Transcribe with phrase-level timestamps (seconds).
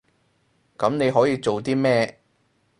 [0.79, 2.19] 噉你可以做啲咩？